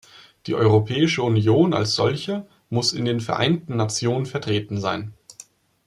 Die 0.47 0.55
Europäische 0.55 1.21
Union 1.21 1.75
als 1.75 1.93
solche 1.93 2.47
muss 2.71 2.91
in 2.91 3.05
den 3.05 3.19
Vereinten 3.21 3.75
Nationen 3.77 4.25
vertreten 4.25 4.81
sein. 4.81 5.13